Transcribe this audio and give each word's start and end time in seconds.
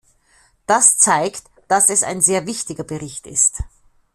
Das 0.65 0.97
zeigt, 0.97 1.43
dass 1.67 1.89
es 1.91 2.01
ein 2.01 2.21
sehr 2.21 2.47
wichtiger 2.47 2.83
Bericht 2.83 3.27
ist. 3.27 3.61